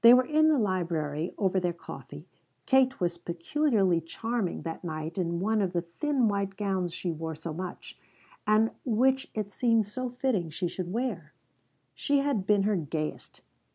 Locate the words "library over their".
0.58-1.74